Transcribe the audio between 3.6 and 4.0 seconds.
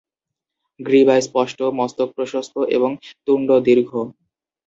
দীর্ঘ।